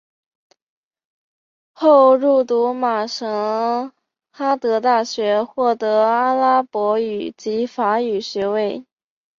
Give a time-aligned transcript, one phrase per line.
[1.73, 3.93] 后入读马什
[4.31, 8.83] 哈德大学获阿拉伯语及法语学位。